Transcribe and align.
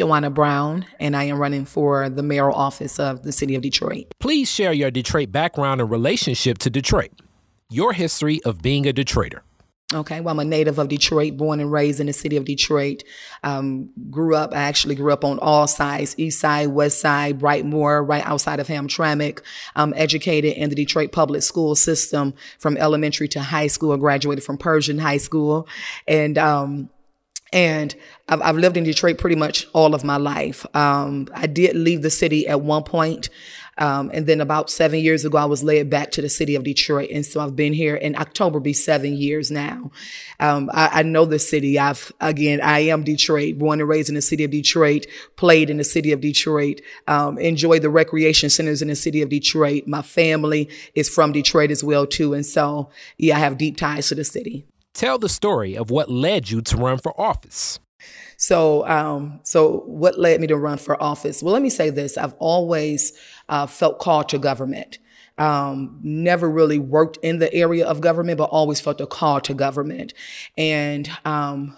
Kiawana 0.00 0.32
Brown, 0.32 0.86
and 0.98 1.16
I 1.16 1.24
am 1.24 1.38
running 1.38 1.64
for 1.64 2.08
the 2.08 2.22
mayoral 2.22 2.56
office 2.56 2.98
of 2.98 3.22
the 3.22 3.32
city 3.32 3.54
of 3.54 3.62
Detroit. 3.62 4.06
Please 4.18 4.50
share 4.50 4.72
your 4.72 4.90
Detroit 4.90 5.30
background 5.30 5.80
and 5.80 5.90
relationship 5.90 6.58
to 6.58 6.70
Detroit, 6.70 7.10
your 7.68 7.92
history 7.92 8.42
of 8.44 8.62
being 8.62 8.88
a 8.88 8.92
Detroiter. 8.92 9.40
Okay, 9.92 10.20
well, 10.20 10.32
I'm 10.32 10.38
a 10.38 10.44
native 10.44 10.78
of 10.78 10.86
Detroit, 10.88 11.36
born 11.36 11.58
and 11.58 11.70
raised 11.70 11.98
in 11.98 12.06
the 12.06 12.12
city 12.12 12.36
of 12.36 12.44
Detroit. 12.44 13.02
Um, 13.42 13.90
grew 14.08 14.36
up, 14.36 14.54
I 14.54 14.58
actually 14.58 14.94
grew 14.94 15.12
up 15.12 15.24
on 15.24 15.40
all 15.40 15.66
sides, 15.66 16.14
east 16.16 16.38
side, 16.38 16.68
west 16.68 17.00
side, 17.00 17.40
Brightmoor, 17.40 18.08
right 18.08 18.24
outside 18.24 18.60
of 18.60 18.68
Hamtramck. 18.68 19.40
Um, 19.74 19.92
educated 19.96 20.56
in 20.56 20.70
the 20.70 20.76
Detroit 20.76 21.10
public 21.10 21.42
school 21.42 21.74
system 21.74 22.34
from 22.60 22.76
elementary 22.76 23.26
to 23.28 23.40
high 23.40 23.66
school. 23.66 23.92
I 23.92 23.96
graduated 23.96 24.44
from 24.44 24.58
Pershing 24.58 24.98
High 24.98 25.16
School. 25.16 25.66
And, 26.06 26.38
um, 26.38 26.88
and 27.52 27.94
I've, 28.28 28.42
I've, 28.42 28.56
lived 28.56 28.76
in 28.76 28.84
Detroit 28.84 29.18
pretty 29.18 29.36
much 29.36 29.66
all 29.72 29.94
of 29.94 30.04
my 30.04 30.16
life. 30.16 30.64
Um, 30.74 31.28
I 31.34 31.46
did 31.46 31.74
leave 31.76 32.02
the 32.02 32.10
city 32.10 32.46
at 32.46 32.60
one 32.60 32.84
point. 32.84 33.28
Um, 33.78 34.10
and 34.12 34.26
then 34.26 34.42
about 34.42 34.68
seven 34.68 35.00
years 35.00 35.24
ago, 35.24 35.38
I 35.38 35.46
was 35.46 35.64
led 35.64 35.88
back 35.88 36.10
to 36.12 36.22
the 36.22 36.28
city 36.28 36.54
of 36.54 36.64
Detroit. 36.64 37.08
And 37.10 37.24
so 37.24 37.40
I've 37.40 37.56
been 37.56 37.72
here 37.72 37.96
in 37.96 38.14
October, 38.14 38.60
be 38.60 38.74
seven 38.74 39.16
years 39.16 39.50
now. 39.50 39.90
Um, 40.38 40.70
I, 40.72 41.00
I, 41.00 41.02
know 41.02 41.24
the 41.24 41.38
city. 41.38 41.78
I've, 41.78 42.12
again, 42.20 42.60
I 42.60 42.80
am 42.80 43.04
Detroit, 43.04 43.58
born 43.58 43.80
and 43.80 43.88
raised 43.88 44.10
in 44.10 44.16
the 44.16 44.22
city 44.22 44.44
of 44.44 44.50
Detroit, 44.50 45.06
played 45.36 45.70
in 45.70 45.78
the 45.78 45.84
city 45.84 46.12
of 46.12 46.20
Detroit, 46.20 46.82
um, 47.08 47.38
enjoy 47.38 47.78
the 47.78 47.88
recreation 47.88 48.50
centers 48.50 48.82
in 48.82 48.88
the 48.88 48.96
city 48.96 49.22
of 49.22 49.30
Detroit. 49.30 49.86
My 49.86 50.02
family 50.02 50.68
is 50.94 51.08
from 51.08 51.32
Detroit 51.32 51.70
as 51.70 51.82
well, 51.82 52.06
too. 52.06 52.34
And 52.34 52.44
so, 52.44 52.90
yeah, 53.16 53.36
I 53.36 53.38
have 53.38 53.56
deep 53.56 53.78
ties 53.78 54.08
to 54.08 54.14
the 54.14 54.24
city. 54.24 54.66
Tell 54.94 55.18
the 55.18 55.28
story 55.28 55.76
of 55.76 55.90
what 55.90 56.10
led 56.10 56.50
you 56.50 56.60
to 56.62 56.76
run 56.76 56.98
for 56.98 57.18
office. 57.20 57.78
So, 58.36 58.86
um, 58.88 59.40
so 59.42 59.80
what 59.86 60.18
led 60.18 60.40
me 60.40 60.46
to 60.46 60.56
run 60.56 60.78
for 60.78 61.00
office? 61.02 61.42
Well, 61.42 61.52
let 61.52 61.62
me 61.62 61.70
say 61.70 61.90
this: 61.90 62.16
I've 62.16 62.34
always 62.38 63.12
uh, 63.48 63.66
felt 63.66 63.98
called 63.98 64.28
to 64.30 64.38
government. 64.38 64.98
Um, 65.38 65.98
never 66.02 66.50
really 66.50 66.78
worked 66.78 67.18
in 67.22 67.38
the 67.38 67.52
area 67.54 67.86
of 67.86 68.00
government, 68.00 68.38
but 68.38 68.44
always 68.44 68.80
felt 68.80 69.00
a 69.00 69.06
call 69.06 69.40
to 69.42 69.54
government. 69.54 70.12
And 70.58 71.10
um, 71.24 71.76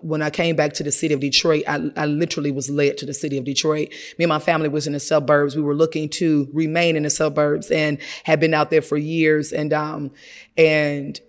when 0.00 0.20
I 0.20 0.30
came 0.30 0.56
back 0.56 0.72
to 0.74 0.82
the 0.82 0.90
city 0.90 1.14
of 1.14 1.20
Detroit, 1.20 1.62
I, 1.68 1.90
I, 1.96 2.06
literally 2.06 2.50
was 2.50 2.68
led 2.68 2.98
to 2.98 3.06
the 3.06 3.14
city 3.14 3.38
of 3.38 3.44
Detroit. 3.44 3.90
Me 4.18 4.24
and 4.24 4.28
my 4.28 4.40
family 4.40 4.68
was 4.68 4.88
in 4.88 4.94
the 4.94 5.00
suburbs. 5.00 5.54
We 5.54 5.62
were 5.62 5.76
looking 5.76 6.08
to 6.10 6.48
remain 6.52 6.96
in 6.96 7.04
the 7.04 7.10
suburbs 7.10 7.70
and 7.70 7.98
had 8.24 8.40
been 8.40 8.54
out 8.54 8.70
there 8.70 8.82
for 8.82 8.96
years. 8.96 9.52
And 9.52 9.72
um, 9.72 10.10
and 10.56 11.20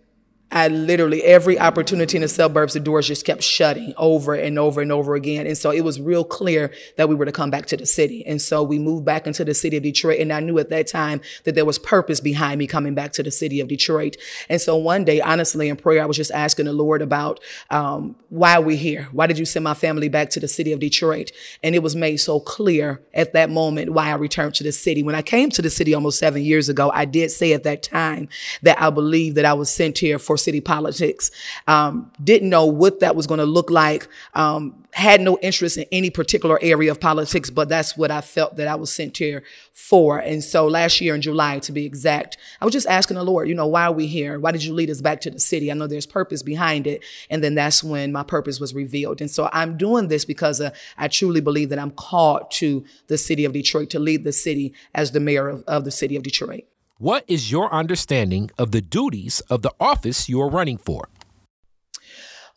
I 0.52 0.68
literally 0.68 1.24
every 1.24 1.60
opportunity 1.60 2.18
in 2.18 2.22
the 2.22 2.28
suburbs, 2.28 2.74
the 2.74 2.80
doors 2.80 3.08
just 3.08 3.26
kept 3.26 3.44
shutting 3.44 3.94
over 3.98 4.36
and 4.36 4.60
over 4.60 4.80
and 4.80 4.92
over 4.92 5.16
again. 5.16 5.48
And 5.48 5.58
so 5.58 5.72
it 5.72 5.82
was 5.82 6.00
real 6.00 6.24
clear 6.24 6.72
that 6.98 7.10
we 7.10 7.16
were 7.16 7.26
to 7.26 7.32
come 7.32 7.50
back 7.50 7.66
to 7.68 7.78
the 7.78 7.86
city. 7.86 8.26
And 8.26 8.42
so 8.42 8.64
we 8.64 8.80
moved 8.80 9.06
back 9.06 9.28
into 9.28 9.44
the 9.44 9.54
city 9.54 9.76
of 9.76 9.84
Detroit. 9.84 10.20
And 10.20 10.32
I 10.32 10.40
knew 10.40 10.58
at 10.60 10.70
that 10.70 10.88
time 10.88 11.22
that 11.44 11.56
there 11.56 11.66
was 11.66 11.80
purpose 11.80 12.20
behind 12.22 12.60
me 12.60 12.68
coming 12.68 12.94
back 12.94 13.12
to 13.14 13.24
the 13.24 13.32
city 13.32 13.60
of 13.60 13.68
Detroit. 13.68 14.18
And 14.48 14.62
so 14.62 14.78
one 14.78 15.04
day, 15.04 15.20
honestly, 15.20 15.68
in 15.68 15.76
prayer, 15.78 16.04
I 16.04 16.06
was 16.06 16.16
just 16.16 16.32
asking 16.32 16.66
the 16.66 16.74
Lord 16.74 17.02
about 17.02 17.40
um, 17.70 18.16
why 18.30 18.56
are 18.56 18.62
we 18.62 18.76
here? 18.76 19.10
Why 19.12 19.28
did 19.28 19.40
you 19.40 19.46
send 19.46 19.64
my 19.64 19.74
family 19.74 20.10
back 20.10 20.30
to 20.32 20.40
the 20.40 20.48
city 20.48 20.72
of 20.72 20.80
Detroit? 20.80 21.32
And 21.64 21.74
it 21.74 21.84
was 21.84 21.96
made 21.96 22.18
so 22.18 22.40
clear 22.40 23.02
at 23.14 23.34
that 23.34 23.50
moment 23.50 23.92
why 23.92 24.10
I 24.10 24.16
returned 24.16 24.56
to 24.56 24.64
the 24.64 24.72
city. 24.72 25.04
When 25.04 25.16
I 25.16 25.22
came 25.22 25.50
to 25.50 25.62
the 25.62 25.70
city 25.70 25.94
almost 25.94 26.20
seven 26.20 26.44
years 26.44 26.70
ago, 26.70 26.92
I 26.94 27.06
did 27.06 27.32
say 27.32 27.54
at 27.54 27.64
that 27.64 27.84
time 27.84 28.30
that 28.62 28.82
I 28.82 28.90
believed 28.90 29.36
that 29.38 29.46
I 29.46 29.54
was 29.54 29.70
sent 29.70 29.98
here 29.98 30.20
for 30.20 30.35
city 30.38 30.62
politics. 30.62 31.32
Um, 31.68 32.12
didn't 32.24 32.50
know 32.50 32.66
what 32.66 33.00
that 33.00 33.16
was 33.16 33.28
going 33.28 33.40
to 33.40 33.46
look 33.46 33.70
like. 33.70 34.08
Um, 34.34 34.86
had 34.96 35.20
no 35.20 35.38
interest 35.42 35.78
in 35.78 35.86
any 35.92 36.10
particular 36.10 36.58
area 36.62 36.90
of 36.90 37.02
politics, 37.02 37.50
but 37.50 37.68
that's 37.68 37.98
what 37.98 38.12
I 38.12 38.22
felt 38.22 38.56
that 38.56 38.70
I 38.70 38.76
was 38.76 38.94
sent 38.94 39.18
here 39.18 39.44
for. 39.74 40.20
And 40.20 40.42
so 40.42 40.68
last 40.68 41.02
year 41.02 41.14
in 41.14 41.22
July, 41.22 41.60
to 41.60 41.74
be 41.74 41.86
exact, 41.86 42.38
I 42.62 42.66
was 42.66 42.72
just 42.72 42.88
asking 42.88 43.16
the 43.16 43.24
Lord, 43.24 43.50
you 43.50 43.56
know, 43.56 43.68
why 43.68 43.88
are 43.88 43.92
we 43.92 44.08
here? 44.08 44.40
Why 44.40 44.52
did 44.52 44.64
you 44.64 44.74
lead 44.74 44.90
us 44.90 45.02
back 45.02 45.20
to 45.22 45.30
the 45.30 45.40
city? 45.40 45.70
I 45.70 45.74
know 45.76 45.88
there's 45.88 46.06
purpose 46.06 46.44
behind 46.44 46.88
it. 46.88 47.04
And 47.30 47.44
then 47.44 47.56
that's 47.56 47.84
when 47.84 48.14
my 48.14 48.24
purpose 48.24 48.62
was 48.62 48.74
revealed. 48.74 49.20
And 49.20 49.30
so 49.30 49.50
I'm 49.52 49.76
doing 49.76 50.08
this 50.08 50.24
because 50.24 50.62
uh, 50.62 50.70
I 50.98 51.10
truly 51.10 51.42
believe 51.42 51.70
that 51.70 51.80
I'm 51.80 51.92
called 51.92 52.50
to 52.52 52.86
the 53.08 53.18
city 53.18 53.44
of 53.44 53.52
Detroit 53.52 53.90
to 53.90 54.00
lead 54.00 54.24
the 54.24 54.32
city 54.32 54.74
as 54.94 55.12
the 55.12 55.20
mayor 55.20 55.50
of, 55.50 55.64
of 55.68 55.84
the 55.84 55.92
city 55.92 56.16
of 56.16 56.24
Detroit. 56.24 56.64
What 56.98 57.26
is 57.28 57.52
your 57.52 57.74
understanding 57.74 58.52
of 58.58 58.72
the 58.72 58.80
duties 58.80 59.42
of 59.50 59.64
the 59.64 59.74
office 59.82 60.30
you 60.30 60.42
are 60.42 60.50
running 60.50 60.78
for? 60.78 61.10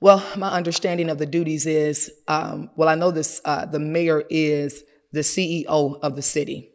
Well, 0.00 0.24
my 0.36 0.50
understanding 0.50 1.10
of 1.10 1.18
the 1.18 1.26
duties 1.26 1.66
is, 1.66 2.08
um, 2.28 2.70
well, 2.76 2.88
I 2.88 2.94
know 2.94 3.10
this. 3.10 3.40
Uh, 3.44 3.66
the 3.66 3.80
mayor 3.80 4.22
is 4.30 4.84
the 5.10 5.20
CEO 5.20 5.98
of 6.00 6.14
the 6.14 6.22
city, 6.22 6.70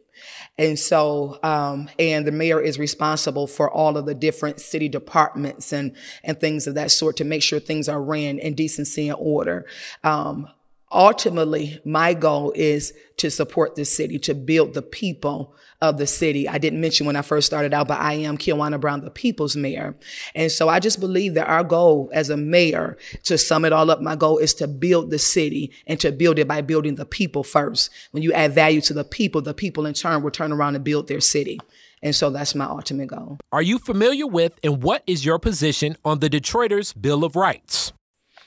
and 0.58 0.78
so, 0.78 1.38
um, 1.42 1.88
and 1.98 2.26
the 2.26 2.32
mayor 2.32 2.60
is 2.60 2.78
responsible 2.78 3.46
for 3.46 3.70
all 3.70 3.96
of 3.96 4.04
the 4.04 4.14
different 4.14 4.60
city 4.60 4.90
departments 4.90 5.72
and 5.72 5.96
and 6.22 6.38
things 6.38 6.66
of 6.66 6.74
that 6.74 6.90
sort 6.90 7.16
to 7.16 7.24
make 7.24 7.42
sure 7.42 7.60
things 7.60 7.88
are 7.88 8.02
ran 8.02 8.38
in 8.38 8.54
decency 8.54 9.08
and 9.08 9.16
order. 9.18 9.64
Um, 10.02 10.48
ultimately, 10.94 11.80
my 11.84 12.14
goal 12.14 12.52
is 12.54 12.94
to 13.16 13.30
support 13.30 13.74
the 13.74 13.84
city, 13.84 14.18
to 14.20 14.34
build 14.34 14.74
the 14.74 14.82
people 14.82 15.54
of 15.80 15.98
the 15.98 16.06
city. 16.06 16.48
I 16.48 16.58
didn't 16.58 16.80
mention 16.80 17.06
when 17.06 17.16
I 17.16 17.22
first 17.22 17.46
started 17.46 17.74
out, 17.74 17.88
but 17.88 18.00
I 18.00 18.14
am 18.14 18.38
Kiawana 18.38 18.80
Brown, 18.80 19.02
the 19.02 19.10
people's 19.10 19.56
mayor. 19.56 19.96
And 20.34 20.50
so 20.50 20.68
I 20.68 20.80
just 20.80 21.00
believe 21.00 21.34
that 21.34 21.48
our 21.48 21.64
goal 21.64 22.10
as 22.12 22.30
a 22.30 22.36
mayor, 22.36 22.96
to 23.24 23.36
sum 23.36 23.64
it 23.64 23.72
all 23.72 23.90
up, 23.90 24.00
my 24.00 24.16
goal 24.16 24.38
is 24.38 24.54
to 24.54 24.68
build 24.68 25.10
the 25.10 25.18
city 25.18 25.72
and 25.86 26.00
to 26.00 26.12
build 26.12 26.38
it 26.38 26.48
by 26.48 26.62
building 26.62 26.94
the 26.94 27.06
people 27.06 27.42
first. 27.42 27.90
When 28.12 28.22
you 28.22 28.32
add 28.32 28.52
value 28.52 28.80
to 28.82 28.94
the 28.94 29.04
people, 29.04 29.42
the 29.42 29.54
people 29.54 29.86
in 29.86 29.94
turn 29.94 30.22
will 30.22 30.30
turn 30.30 30.52
around 30.52 30.76
and 30.76 30.84
build 30.84 31.08
their 31.08 31.20
city. 31.20 31.60
And 32.02 32.14
so 32.14 32.30
that's 32.30 32.54
my 32.54 32.66
ultimate 32.66 33.08
goal. 33.08 33.38
Are 33.50 33.62
you 33.62 33.78
familiar 33.78 34.26
with 34.26 34.58
and 34.62 34.82
what 34.82 35.02
is 35.06 35.24
your 35.24 35.38
position 35.38 35.96
on 36.04 36.20
the 36.20 36.30
Detroiters 36.30 37.00
Bill 37.00 37.24
of 37.24 37.34
Rights? 37.34 37.92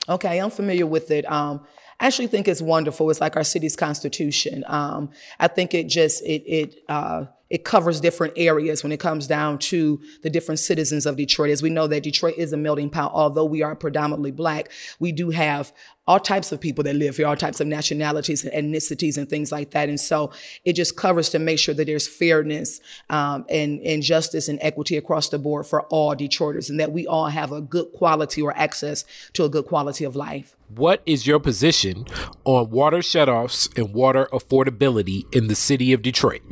Okay, 0.08 0.40
I'm 0.40 0.50
familiar 0.50 0.86
with 0.86 1.10
it. 1.10 1.30
Um, 1.30 1.66
actually 2.06 2.28
think 2.28 2.48
it's 2.48 2.62
wonderful. 2.62 3.10
It's 3.10 3.20
like 3.20 3.36
our 3.36 3.44
city's 3.44 3.76
constitution. 3.76 4.64
Um, 4.66 5.10
I 5.38 5.48
think 5.48 5.74
it 5.74 5.88
just 5.88 6.22
it 6.22 6.42
it 6.46 6.74
uh, 6.88 7.26
it 7.50 7.64
covers 7.64 8.00
different 8.00 8.34
areas 8.36 8.82
when 8.82 8.92
it 8.92 9.00
comes 9.00 9.26
down 9.26 9.58
to 9.58 10.00
the 10.22 10.30
different 10.30 10.58
citizens 10.58 11.06
of 11.06 11.16
Detroit. 11.16 11.50
As 11.50 11.62
we 11.62 11.70
know 11.70 11.86
that 11.86 12.02
Detroit 12.02 12.34
is 12.36 12.52
a 12.52 12.56
melting 12.56 12.90
pot, 12.90 13.12
although 13.14 13.44
we 13.44 13.62
are 13.62 13.74
predominantly 13.74 14.30
black, 14.30 14.70
we 14.98 15.12
do 15.12 15.30
have 15.30 15.72
all 16.06 16.18
types 16.18 16.52
of 16.52 16.60
people 16.60 16.82
that 16.84 16.96
live 16.96 17.18
here, 17.18 17.26
all 17.26 17.36
types 17.36 17.60
of 17.60 17.66
nationalities 17.66 18.42
and 18.44 18.74
ethnicities 18.74 19.18
and 19.18 19.28
things 19.28 19.52
like 19.52 19.72
that. 19.72 19.90
And 19.90 20.00
so 20.00 20.32
it 20.64 20.72
just 20.72 20.96
covers 20.96 21.28
to 21.30 21.38
make 21.38 21.58
sure 21.58 21.74
that 21.74 21.84
there's 21.84 22.08
fairness 22.08 22.80
um, 23.10 23.44
and, 23.50 23.80
and 23.80 24.02
justice 24.02 24.48
and 24.48 24.58
equity 24.62 24.96
across 24.96 25.28
the 25.28 25.38
board 25.38 25.66
for 25.66 25.82
all 25.88 26.16
Detroiters 26.16 26.70
and 26.70 26.80
that 26.80 26.92
we 26.92 27.06
all 27.06 27.26
have 27.26 27.52
a 27.52 27.60
good 27.60 27.92
quality 27.92 28.40
or 28.40 28.56
access 28.56 29.04
to 29.34 29.44
a 29.44 29.50
good 29.50 29.66
quality 29.66 30.04
of 30.04 30.16
life. 30.16 30.56
What 30.74 31.02
is 31.04 31.26
your 31.26 31.40
position 31.40 32.06
on 32.44 32.70
water 32.70 32.98
shutoffs 32.98 33.76
and 33.76 33.94
water 33.94 34.28
affordability 34.32 35.24
in 35.34 35.48
the 35.48 35.54
city 35.54 35.92
of 35.92 36.00
Detroit? 36.00 36.42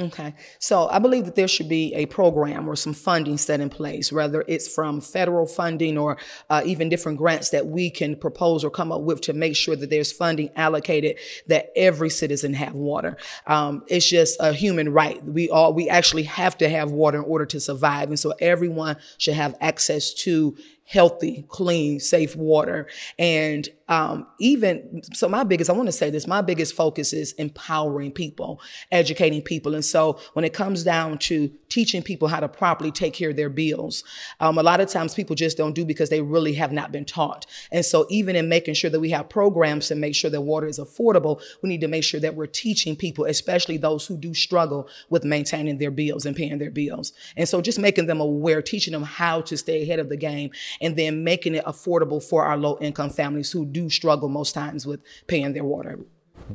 Okay, 0.00 0.34
so 0.60 0.88
I 0.88 1.00
believe 1.00 1.24
that 1.24 1.34
there 1.34 1.48
should 1.48 1.68
be 1.68 1.92
a 1.94 2.06
program 2.06 2.68
or 2.68 2.76
some 2.76 2.94
funding 2.94 3.36
set 3.36 3.60
in 3.60 3.68
place, 3.68 4.12
whether 4.12 4.44
it's 4.46 4.72
from 4.72 5.00
federal 5.00 5.46
funding 5.46 5.98
or 5.98 6.18
uh, 6.48 6.62
even 6.64 6.88
different 6.88 7.18
grants 7.18 7.50
that 7.50 7.66
we 7.66 7.90
can 7.90 8.14
propose 8.14 8.64
or 8.64 8.70
come 8.70 8.92
up 8.92 9.00
with 9.00 9.20
to 9.22 9.32
make 9.32 9.56
sure 9.56 9.74
that 9.74 9.90
there's 9.90 10.12
funding 10.12 10.50
allocated 10.54 11.18
that 11.48 11.72
every 11.74 12.10
citizen 12.10 12.54
have 12.54 12.74
water. 12.74 13.16
Um, 13.46 13.82
it's 13.88 14.08
just 14.08 14.36
a 14.38 14.52
human 14.52 14.92
right. 14.92 15.22
We 15.24 15.50
all 15.50 15.74
we 15.74 15.88
actually 15.88 16.24
have 16.24 16.56
to 16.58 16.68
have 16.68 16.92
water 16.92 17.18
in 17.18 17.24
order 17.24 17.46
to 17.46 17.58
survive, 17.58 18.08
and 18.08 18.18
so 18.18 18.34
everyone 18.40 18.98
should 19.18 19.34
have 19.34 19.56
access 19.60 20.14
to 20.14 20.56
healthy, 20.84 21.44
clean, 21.48 22.00
safe 22.00 22.36
water. 22.36 22.86
And 23.18 23.68
um, 23.88 24.26
even 24.38 25.02
so, 25.14 25.28
my 25.28 25.44
biggest, 25.44 25.70
I 25.70 25.72
want 25.72 25.86
to 25.86 25.92
say 25.92 26.10
this, 26.10 26.26
my 26.26 26.42
biggest 26.42 26.74
focus 26.74 27.12
is 27.12 27.32
empowering 27.32 28.12
people, 28.12 28.60
educating 28.92 29.40
people. 29.40 29.74
And 29.74 29.84
so 29.84 30.20
when 30.34 30.44
it 30.44 30.52
comes 30.52 30.84
down 30.84 31.18
to 31.18 31.50
teaching 31.70 32.02
people 32.02 32.28
how 32.28 32.40
to 32.40 32.48
properly 32.48 32.90
take 32.90 33.14
care 33.14 33.30
of 33.30 33.36
their 33.36 33.48
bills, 33.48 34.04
um, 34.40 34.58
a 34.58 34.62
lot 34.62 34.80
of 34.80 34.88
times 34.88 35.14
people 35.14 35.34
just 35.34 35.56
don't 35.56 35.72
do 35.72 35.86
because 35.86 36.10
they 36.10 36.20
really 36.20 36.52
have 36.54 36.70
not 36.70 36.92
been 36.92 37.06
taught. 37.06 37.46
And 37.72 37.84
so 37.84 38.06
even 38.10 38.36
in 38.36 38.48
making 38.48 38.74
sure 38.74 38.90
that 38.90 39.00
we 39.00 39.10
have 39.10 39.30
programs 39.30 39.88
to 39.88 39.94
make 39.94 40.14
sure 40.14 40.30
that 40.30 40.42
water 40.42 40.66
is 40.66 40.78
affordable, 40.78 41.40
we 41.62 41.70
need 41.70 41.80
to 41.80 41.88
make 41.88 42.04
sure 42.04 42.20
that 42.20 42.34
we're 42.34 42.46
teaching 42.46 42.94
people, 42.94 43.24
especially 43.24 43.78
those 43.78 44.06
who 44.06 44.18
do 44.18 44.34
struggle 44.34 44.88
with 45.08 45.24
maintaining 45.24 45.78
their 45.78 45.90
bills 45.90 46.26
and 46.26 46.36
paying 46.36 46.58
their 46.58 46.70
bills. 46.70 47.12
And 47.36 47.48
so 47.48 47.62
just 47.62 47.78
making 47.78 48.06
them 48.06 48.20
aware, 48.20 48.60
teaching 48.60 48.92
them 48.92 49.02
how 49.02 49.40
to 49.42 49.56
stay 49.56 49.82
ahead 49.82 49.98
of 49.98 50.10
the 50.10 50.16
game 50.16 50.50
and 50.82 50.94
then 50.94 51.24
making 51.24 51.54
it 51.54 51.64
affordable 51.64 52.22
for 52.22 52.44
our 52.44 52.58
low 52.58 52.76
income 52.80 53.10
families 53.10 53.50
who 53.50 53.64
do 53.64 53.77
struggle 53.90 54.28
most 54.28 54.54
times 54.54 54.86
with 54.86 55.00
paying 55.26 55.52
their 55.52 55.64
water. 55.64 55.98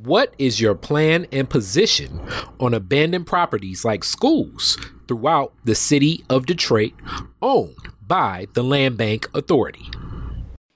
What 0.04 0.34
is 0.38 0.60
your 0.60 0.76
plan 0.76 1.28
and 1.32 1.50
position 1.50 2.20
on 2.60 2.74
abandoned 2.74 3.28
properties 3.28 3.86
like 3.86 4.04
schools 4.04 4.78
throughout 5.08 5.54
the 5.64 5.76
city 5.76 6.24
of 6.30 6.46
Detroit 6.46 6.94
owned 7.42 7.76
by 8.06 8.48
the 8.54 8.64
Land 8.64 8.98
Bank 8.98 9.30
Authority? 9.36 9.86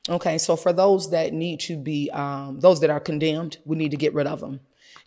Okay, 0.09 0.37
so 0.37 0.55
for 0.55 0.71
those 0.71 1.09
that 1.11 1.33
need 1.33 1.59
to 1.61 1.77
be, 1.77 2.09
um, 2.11 2.59
those 2.59 2.79
that 2.81 2.89
are 2.89 2.99
condemned, 2.99 3.57
we 3.65 3.75
need 3.75 3.91
to 3.91 3.97
get 3.97 4.13
rid 4.13 4.27
of 4.27 4.39
them, 4.39 4.59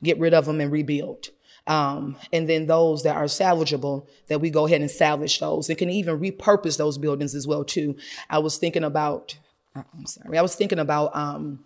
get 0.03 0.19
rid 0.19 0.35
of 0.35 0.47
them 0.47 0.61
and 0.61 0.73
rebuild. 0.73 1.29
Um, 1.67 2.17
and 2.33 2.49
then 2.49 2.67
those 2.67 3.03
that 3.05 3.17
are 3.17 3.25
salvageable, 3.25 4.09
that 4.29 4.41
we 4.41 4.51
go 4.51 4.67
ahead 4.67 4.81
and 4.81 4.91
salvage 4.91 5.39
those 5.39 5.69
and 5.69 5.79
can 5.79 5.91
even 5.91 6.19
repurpose 6.19 6.77
those 6.77 6.99
buildings 6.99 7.35
as 7.35 7.47
well 7.47 7.65
too. 7.65 7.97
I 8.29 8.39
was 8.39 8.57
thinking 8.57 8.85
about, 8.85 9.39
I'm 9.75 10.06
sorry, 10.06 10.38
I 10.38 10.43
was 10.43 10.55
thinking 10.55 10.78
about 10.78 11.14
um, 11.14 11.64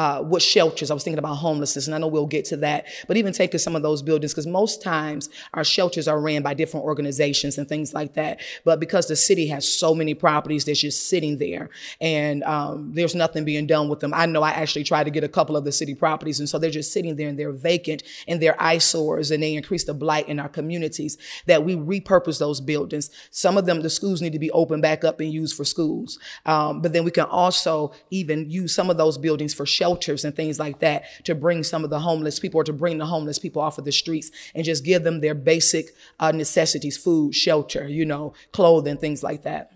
uh, 0.00 0.22
what 0.22 0.40
shelters. 0.40 0.90
I 0.90 0.94
was 0.94 1.04
thinking 1.04 1.18
about 1.18 1.34
homelessness, 1.34 1.86
and 1.86 1.94
I 1.94 1.98
know 1.98 2.06
we'll 2.06 2.26
get 2.26 2.46
to 2.46 2.56
that. 2.58 2.86
But 3.06 3.18
even 3.18 3.34
taking 3.34 3.58
some 3.58 3.76
of 3.76 3.82
those 3.82 4.00
buildings, 4.00 4.32
because 4.32 4.46
most 4.46 4.82
times 4.82 5.28
our 5.52 5.62
shelters 5.62 6.08
are 6.08 6.18
ran 6.18 6.40
by 6.40 6.54
different 6.54 6.86
organizations 6.86 7.58
and 7.58 7.68
things 7.68 7.92
like 7.92 8.14
that. 8.14 8.40
But 8.64 8.80
because 8.80 9.08
the 9.08 9.16
city 9.16 9.46
has 9.48 9.70
so 9.70 9.94
many 9.94 10.14
properties 10.14 10.64
that's 10.64 10.80
just 10.80 11.10
sitting 11.10 11.36
there, 11.36 11.68
and 12.00 12.42
um, 12.44 12.92
there's 12.94 13.14
nothing 13.14 13.44
being 13.44 13.66
done 13.66 13.90
with 13.90 14.00
them. 14.00 14.14
I 14.14 14.24
know 14.24 14.42
I 14.42 14.52
actually 14.52 14.84
tried 14.84 15.04
to 15.04 15.10
get 15.10 15.22
a 15.22 15.28
couple 15.28 15.54
of 15.54 15.64
the 15.64 15.72
city 15.72 15.94
properties, 15.94 16.40
and 16.40 16.48
so 16.48 16.58
they're 16.58 16.70
just 16.70 16.94
sitting 16.94 17.16
there 17.16 17.28
and 17.28 17.38
they're 17.38 17.52
vacant 17.52 18.02
and 18.26 18.40
they're 18.40 18.56
eyesores, 18.58 19.30
and 19.30 19.42
they 19.42 19.54
increase 19.54 19.84
the 19.84 19.92
blight 19.92 20.30
in 20.30 20.40
our 20.40 20.48
communities. 20.48 21.18
That 21.44 21.66
we 21.66 21.76
repurpose 21.76 22.38
those 22.38 22.62
buildings. 22.62 23.10
Some 23.30 23.58
of 23.58 23.66
them, 23.66 23.82
the 23.82 23.90
schools 23.90 24.22
need 24.22 24.32
to 24.32 24.38
be 24.38 24.50
opened 24.52 24.80
back 24.80 25.04
up 25.04 25.20
and 25.20 25.30
used 25.30 25.58
for 25.58 25.66
schools. 25.66 26.18
Um, 26.46 26.80
but 26.80 26.94
then 26.94 27.04
we 27.04 27.10
can 27.10 27.26
also 27.26 27.92
even 28.08 28.50
use 28.50 28.74
some 28.74 28.88
of 28.88 28.96
those 28.96 29.18
buildings 29.18 29.52
for 29.52 29.66
shelters 29.66 29.89
shelters 29.90 30.24
and 30.24 30.36
things 30.36 30.58
like 30.58 30.78
that 30.80 31.04
to 31.24 31.34
bring 31.34 31.64
some 31.64 31.82
of 31.84 31.90
the 31.90 32.00
homeless 32.00 32.38
people 32.38 32.60
or 32.60 32.64
to 32.64 32.72
bring 32.72 32.98
the 32.98 33.06
homeless 33.06 33.38
people 33.38 33.60
off 33.60 33.78
of 33.78 33.84
the 33.84 33.92
streets 33.92 34.30
and 34.54 34.64
just 34.64 34.84
give 34.84 35.02
them 35.02 35.20
their 35.20 35.34
basic 35.34 35.86
uh, 36.20 36.30
necessities 36.30 36.96
food, 36.96 37.34
shelter, 37.34 37.88
you 37.88 38.04
know, 38.04 38.32
clothing, 38.52 38.96
things 38.96 39.22
like 39.22 39.42
that. 39.42 39.72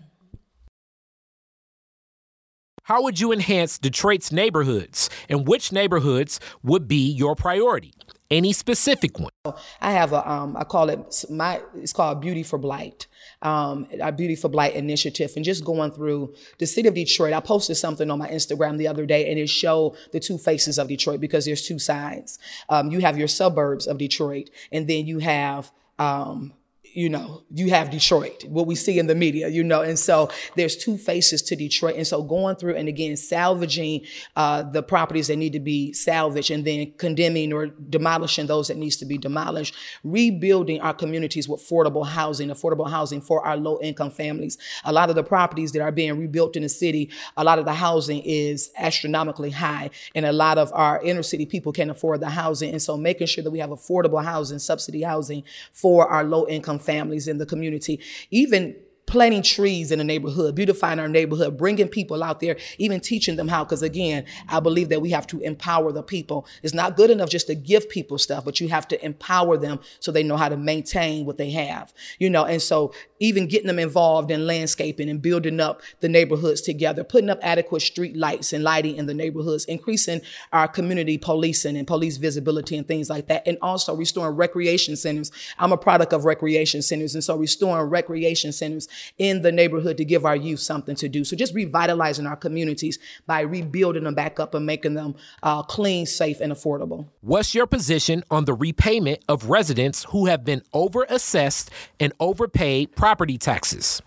How 2.83 3.01
would 3.01 3.19
you 3.19 3.33
enhance 3.33 3.77
Detroit's 3.79 4.31
neighborhoods 4.31 5.09
and 5.27 5.47
which 5.47 5.71
neighborhoods 5.71 6.39
would 6.63 6.87
be 6.87 7.11
your 7.11 7.35
priority? 7.35 7.93
Any 8.31 8.53
specific 8.53 9.19
one? 9.19 9.31
I 9.79 9.91
have 9.91 10.13
a, 10.13 10.29
um, 10.29 10.57
I 10.57 10.63
call 10.63 10.89
it 10.89 11.25
my, 11.29 11.61
it's 11.75 11.93
called 11.93 12.21
Beauty 12.21 12.43
for 12.43 12.57
Blight 12.57 13.07
um, 13.41 13.87
our 14.01 14.11
Beauty 14.11 14.35
for 14.35 14.49
Blight 14.49 14.75
initiative 14.75 15.31
and 15.35 15.45
just 15.45 15.63
going 15.63 15.91
through 15.91 16.33
the 16.57 16.65
city 16.65 16.87
of 16.87 16.95
Detroit. 16.95 17.33
I 17.33 17.39
posted 17.39 17.77
something 17.77 18.09
on 18.09 18.19
my 18.19 18.29
Instagram 18.29 18.77
the 18.77 18.87
other 18.87 19.05
day 19.05 19.29
and 19.29 19.39
it 19.39 19.49
showed 19.49 19.95
the 20.11 20.19
two 20.19 20.37
faces 20.37 20.77
of 20.77 20.87
Detroit 20.87 21.21
because 21.21 21.45
there's 21.45 21.65
two 21.65 21.79
sides. 21.79 22.39
Um, 22.69 22.91
you 22.91 22.99
have 23.01 23.17
your 23.17 23.27
suburbs 23.27 23.87
of 23.87 23.97
Detroit 23.97 24.49
and 24.71 24.87
then 24.87 25.05
you 25.05 25.19
have 25.19 25.71
um, 25.99 26.53
you 26.95 27.09
know, 27.09 27.43
you 27.53 27.69
have 27.71 27.89
Detroit, 27.89 28.45
what 28.45 28.65
we 28.65 28.73
see 28.73 28.97
in 28.97 29.07
the 29.07 29.15
media, 29.15 29.49
you 29.49 29.63
know, 29.63 29.81
and 29.81 29.99
so 29.99 30.29
there's 30.55 30.77
two 30.77 30.97
faces 30.97 31.41
to 31.41 31.55
Detroit. 31.55 31.95
And 31.97 32.07
so 32.07 32.23
going 32.23 32.55
through 32.55 32.75
and 32.75 32.87
again, 32.87 33.17
salvaging 33.17 34.05
uh, 34.37 34.63
the 34.63 34.81
properties 34.81 35.27
that 35.27 35.35
need 35.35 35.51
to 35.53 35.59
be 35.59 35.91
salvaged 35.91 36.51
and 36.51 36.63
then 36.63 36.93
condemning 36.97 37.51
or 37.51 37.67
demolishing 37.67 38.47
those 38.47 38.69
that 38.69 38.77
needs 38.77 38.95
to 38.97 39.05
be 39.05 39.17
demolished, 39.17 39.75
rebuilding 40.05 40.79
our 40.79 40.93
communities 40.93 41.49
with 41.49 41.61
affordable 41.61 42.07
housing, 42.07 42.49
affordable 42.49 42.89
housing 42.89 43.19
for 43.19 43.45
our 43.45 43.57
low 43.57 43.77
income 43.81 44.09
families. 44.09 44.57
A 44.85 44.93
lot 44.93 45.09
of 45.09 45.15
the 45.15 45.23
properties 45.23 45.73
that 45.73 45.81
are 45.81 45.91
being 45.91 46.17
rebuilt 46.17 46.55
in 46.55 46.63
the 46.63 46.69
city, 46.69 47.11
a 47.35 47.43
lot 47.43 47.59
of 47.59 47.65
the 47.65 47.73
housing 47.73 48.21
is 48.23 48.71
astronomically 48.77 49.51
high 49.51 49.89
and 50.15 50.25
a 50.25 50.31
lot 50.31 50.57
of 50.57 50.71
our 50.73 51.03
inner 51.03 51.23
city 51.23 51.45
people 51.45 51.73
can't 51.73 51.91
afford 51.91 52.21
the 52.21 52.29
housing. 52.29 52.71
And 52.71 52.81
so 52.81 52.95
making 52.95 53.27
sure 53.27 53.43
that 53.43 53.51
we 53.51 53.59
have 53.59 53.71
affordable 53.71 54.23
housing, 54.23 54.59
subsidy 54.59 55.01
housing 55.01 55.43
for 55.73 56.07
our 56.07 56.23
low 56.23 56.47
income 56.47 56.79
families 56.85 57.27
in 57.27 57.37
the 57.37 57.45
community, 57.45 57.99
even 58.31 58.75
planting 59.05 59.43
trees 59.43 59.91
in 59.91 59.99
the 59.99 60.03
neighborhood, 60.03 60.55
beautifying 60.55 60.99
our 60.99 61.07
neighborhood, 61.07 61.57
bringing 61.57 61.87
people 61.87 62.23
out 62.23 62.39
there, 62.39 62.57
even 62.77 62.99
teaching 62.99 63.35
them 63.35 63.47
how. 63.47 63.63
Because 63.63 63.81
again, 63.81 64.25
I 64.49 64.59
believe 64.59 64.89
that 64.89 65.01
we 65.01 65.11
have 65.11 65.27
to 65.27 65.39
empower 65.41 65.91
the 65.91 66.03
people. 66.03 66.47
It's 66.63 66.73
not 66.73 66.95
good 66.95 67.09
enough 67.09 67.29
just 67.29 67.47
to 67.47 67.55
give 67.55 67.89
people 67.89 68.17
stuff, 68.17 68.43
but 68.43 68.59
you 68.59 68.67
have 68.69 68.87
to 68.89 69.05
empower 69.05 69.57
them 69.57 69.79
so 69.99 70.11
they 70.11 70.23
know 70.23 70.37
how 70.37 70.49
to 70.49 70.57
maintain 70.57 71.25
what 71.25 71.37
they 71.37 71.51
have, 71.51 71.93
you 72.19 72.29
know. 72.29 72.45
And 72.45 72.61
so 72.61 72.93
even 73.19 73.47
getting 73.47 73.67
them 73.67 73.79
involved 73.79 74.31
in 74.31 74.47
landscaping 74.47 75.09
and 75.09 75.21
building 75.21 75.59
up 75.59 75.81
the 75.99 76.09
neighborhoods 76.09 76.61
together, 76.61 77.03
putting 77.03 77.29
up 77.29 77.39
adequate 77.41 77.81
street 77.81 78.17
lights 78.17 78.53
and 78.53 78.63
lighting 78.63 78.95
in 78.95 79.05
the 79.05 79.13
neighborhoods, 79.13 79.65
increasing 79.65 80.21
our 80.51 80.67
community 80.67 81.17
policing 81.17 81.77
and 81.77 81.87
police 81.87 82.17
visibility 82.17 82.75
and 82.75 82.87
things 82.87 83.09
like 83.09 83.27
that, 83.27 83.47
and 83.47 83.57
also 83.61 83.95
restoring 83.95 84.35
recreation 84.35 84.95
centers. 84.95 85.31
I'm 85.59 85.71
a 85.71 85.77
product 85.77 86.11
of 86.11 86.25
recreation 86.25 86.81
centers, 86.81 87.13
and 87.13 87.23
so 87.23 87.37
restoring 87.37 87.89
recreation 87.89 88.51
centers 88.51 88.87
in 89.17 89.41
the 89.41 89.51
neighborhood 89.51 89.97
to 89.97 90.05
give 90.05 90.25
our 90.25 90.35
youth 90.35 90.59
something 90.59 90.95
to 90.95 91.09
do. 91.09 91.23
So 91.23 91.35
just 91.35 91.53
revitalizing 91.53 92.25
our 92.25 92.35
communities 92.35 92.99
by 93.25 93.41
rebuilding 93.41 94.03
them 94.03 94.15
back 94.15 94.39
up 94.39 94.53
and 94.53 94.65
making 94.65 94.93
them 94.93 95.15
uh, 95.43 95.63
clean, 95.63 96.05
safe, 96.05 96.39
and 96.39 96.51
affordable. 96.51 97.07
What's 97.21 97.55
your 97.55 97.67
position 97.67 98.23
on 98.31 98.45
the 98.45 98.53
repayment 98.53 99.23
of 99.27 99.49
residents 99.49 100.05
who 100.05 100.25
have 100.27 100.43
been 100.43 100.61
over 100.73 101.05
assessed 101.09 101.71
and 101.99 102.13
overpaid 102.19 102.95
property 102.95 103.37
taxes? 103.37 104.01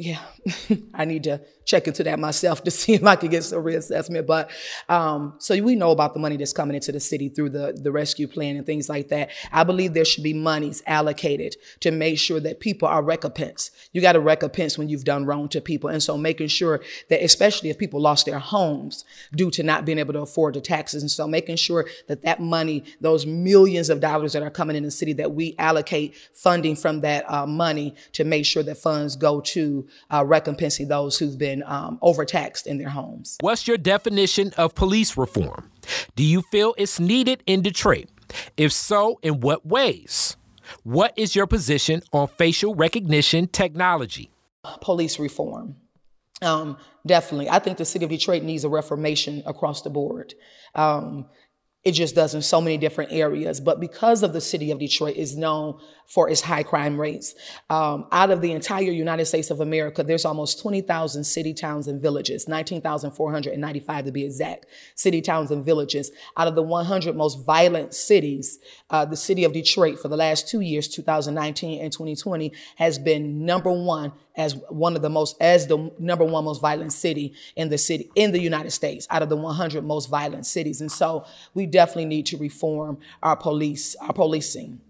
Yeah, 0.00 0.22
I 0.94 1.04
need 1.04 1.24
to 1.24 1.42
check 1.66 1.86
into 1.86 2.02
that 2.04 2.18
myself 2.18 2.64
to 2.64 2.70
see 2.80 2.94
if 2.94 3.04
I 3.04 3.16
could 3.16 3.30
get 3.30 3.44
some 3.44 3.62
reassessment. 3.62 4.26
But 4.26 4.50
um, 4.88 5.34
so 5.38 5.62
we 5.62 5.76
know 5.76 5.90
about 5.90 6.14
the 6.14 6.20
money 6.20 6.38
that's 6.38 6.54
coming 6.54 6.74
into 6.74 6.90
the 6.90 7.00
city 7.00 7.28
through 7.28 7.50
the, 7.50 7.78
the 7.78 7.92
rescue 7.92 8.26
plan 8.26 8.56
and 8.56 8.64
things 8.64 8.88
like 8.88 9.08
that. 9.08 9.28
I 9.52 9.62
believe 9.62 9.92
there 9.92 10.06
should 10.06 10.24
be 10.24 10.32
monies 10.32 10.82
allocated 10.86 11.56
to 11.80 11.90
make 11.90 12.18
sure 12.18 12.40
that 12.40 12.60
people 12.60 12.88
are 12.88 13.02
recompensed. 13.02 13.76
You 13.92 14.00
got 14.00 14.12
to 14.12 14.20
recompense 14.20 14.78
when 14.78 14.88
you've 14.88 15.04
done 15.04 15.26
wrong 15.26 15.50
to 15.50 15.60
people. 15.60 15.90
And 15.90 16.02
so 16.02 16.16
making 16.16 16.48
sure 16.48 16.80
that, 17.10 17.22
especially 17.22 17.68
if 17.68 17.76
people 17.76 18.00
lost 18.00 18.24
their 18.24 18.38
homes 18.38 19.04
due 19.36 19.50
to 19.50 19.62
not 19.62 19.84
being 19.84 19.98
able 19.98 20.14
to 20.14 20.20
afford 20.20 20.54
the 20.54 20.62
taxes. 20.62 21.02
And 21.02 21.10
so 21.10 21.28
making 21.28 21.56
sure 21.56 21.86
that 22.08 22.22
that 22.22 22.40
money, 22.40 22.84
those 23.02 23.26
millions 23.26 23.90
of 23.90 24.00
dollars 24.00 24.32
that 24.32 24.42
are 24.42 24.50
coming 24.50 24.76
in 24.76 24.82
the 24.82 24.90
city, 24.90 25.12
that 25.12 25.32
we 25.32 25.54
allocate 25.58 26.14
funding 26.32 26.74
from 26.74 27.02
that 27.02 27.30
uh, 27.30 27.46
money 27.46 27.94
to 28.12 28.24
make 28.24 28.46
sure 28.46 28.62
that 28.62 28.78
funds 28.78 29.14
go 29.14 29.42
to 29.42 29.86
uh, 30.10 30.24
recompensing 30.24 30.88
those 30.88 31.18
who've 31.18 31.38
been 31.38 31.62
um, 31.66 31.98
overtaxed 32.02 32.66
in 32.66 32.78
their 32.78 32.90
homes. 32.90 33.36
What's 33.40 33.66
your 33.66 33.78
definition 33.78 34.52
of 34.56 34.74
police 34.74 35.16
reform? 35.16 35.70
Do 36.16 36.22
you 36.22 36.42
feel 36.42 36.74
it's 36.76 37.00
needed 37.00 37.42
in 37.46 37.62
Detroit? 37.62 38.06
If 38.56 38.72
so, 38.72 39.18
in 39.22 39.40
what 39.40 39.66
ways? 39.66 40.36
What 40.84 41.12
is 41.16 41.34
your 41.34 41.46
position 41.46 42.02
on 42.12 42.28
facial 42.28 42.74
recognition 42.74 43.48
technology? 43.48 44.30
Police 44.80 45.18
reform. 45.18 45.76
Um, 46.42 46.78
definitely. 47.06 47.48
I 47.50 47.58
think 47.58 47.78
the 47.78 47.84
city 47.84 48.04
of 48.04 48.10
Detroit 48.10 48.42
needs 48.42 48.64
a 48.64 48.68
reformation 48.68 49.42
across 49.46 49.82
the 49.82 49.90
board. 49.90 50.34
Um, 50.74 51.26
it 51.82 51.92
just 51.92 52.14
does 52.14 52.34
in 52.34 52.42
so 52.42 52.60
many 52.60 52.76
different 52.76 53.10
areas. 53.10 53.58
But 53.58 53.80
because 53.80 54.22
of 54.22 54.34
the 54.34 54.40
city 54.40 54.70
of 54.70 54.78
Detroit 54.78 55.16
is 55.16 55.36
known 55.36 55.80
for 56.06 56.28
its 56.28 56.42
high 56.42 56.62
crime 56.62 57.00
rates, 57.00 57.34
um, 57.70 58.06
out 58.12 58.30
of 58.30 58.42
the 58.42 58.52
entire 58.52 58.90
United 58.90 59.24
States 59.24 59.50
of 59.50 59.60
America, 59.60 60.02
there's 60.02 60.26
almost 60.26 60.60
20,000 60.60 61.24
city, 61.24 61.54
towns, 61.54 61.88
and 61.88 62.00
villages, 62.00 62.46
19,495 62.48 64.04
to 64.04 64.12
be 64.12 64.24
exact, 64.24 64.66
city, 64.94 65.22
towns, 65.22 65.50
and 65.50 65.64
villages. 65.64 66.10
Out 66.36 66.48
of 66.48 66.54
the 66.54 66.62
100 66.62 67.16
most 67.16 67.46
violent 67.46 67.94
cities, 67.94 68.58
uh, 68.90 69.06
the 69.06 69.16
city 69.16 69.44
of 69.44 69.54
Detroit 69.54 69.98
for 69.98 70.08
the 70.08 70.16
last 70.16 70.48
two 70.48 70.60
years, 70.60 70.86
2019 70.86 71.80
and 71.80 71.92
2020, 71.92 72.52
has 72.76 72.98
been 72.98 73.46
number 73.46 73.72
one 73.72 74.12
as 74.40 74.56
one 74.68 74.96
of 74.96 75.02
the 75.02 75.10
most, 75.10 75.36
as 75.40 75.66
the 75.66 75.92
number 75.98 76.24
one 76.24 76.44
most 76.44 76.60
violent 76.60 76.92
city 76.92 77.34
in 77.56 77.68
the 77.68 77.78
city, 77.78 78.10
in 78.14 78.32
the 78.32 78.40
United 78.40 78.70
States, 78.70 79.06
out 79.10 79.22
of 79.22 79.28
the 79.28 79.36
100 79.36 79.84
most 79.84 80.08
violent 80.08 80.46
cities. 80.46 80.80
And 80.80 80.90
so 80.90 81.24
we 81.54 81.66
definitely 81.66 82.06
need 82.06 82.26
to 82.26 82.36
reform 82.36 82.98
our 83.22 83.36
police, 83.36 83.94
our 83.96 84.12
policing 84.12 84.80